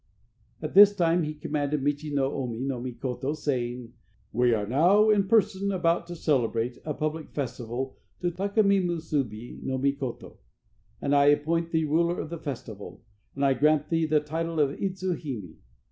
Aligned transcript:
At 0.63 0.73
this 0.73 0.95
time 0.95 1.21
he 1.21 1.35
commanded 1.35 1.83
Michi 1.83 2.11
no 2.11 2.33
Omi 2.33 2.59
no 2.61 2.81
Mikoto, 2.81 3.33
saying: 3.35 3.93
"We 4.33 4.51
are 4.51 4.65
now 4.65 5.11
in 5.11 5.27
person 5.27 5.71
about 5.71 6.07
to 6.07 6.15
celebrate 6.15 6.79
a 6.83 6.95
public 6.95 7.29
festival 7.29 7.95
to 8.21 8.31
Taka 8.31 8.63
mi 8.63 8.79
Musubi 8.81 9.59
no 9.61 9.77
Mikoto, 9.77 10.37
and 11.03 11.15
I 11.15 11.25
appoint 11.25 11.69
thee 11.69 11.85
ruler 11.85 12.19
of 12.19 12.31
the 12.31 12.39
festival, 12.39 13.03
and 13.35 13.45
I 13.45 13.53
grant 13.53 13.89
thee 13.89 14.07
the 14.07 14.21
title 14.21 14.59
of 14.59 14.71
Idzu 14.79 15.13
hime. 15.21 15.57